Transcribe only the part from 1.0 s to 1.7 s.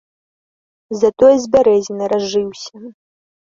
Затое ж